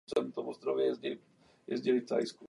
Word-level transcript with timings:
Na 0.15 0.21
obou 0.35 0.51
těchto 0.51 0.59
turnajích 0.71 0.99
byl 0.99 1.15
nejlepším 1.67 2.01
střelcem. 2.07 2.39